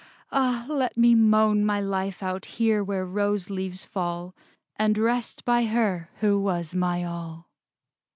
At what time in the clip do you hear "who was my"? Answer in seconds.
6.21-7.03